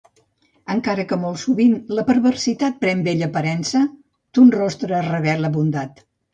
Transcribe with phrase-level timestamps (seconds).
[0.75, 3.85] Encara que molt sovint la perversitat pren bella aparença,
[4.39, 6.07] ton rostre revela bondat.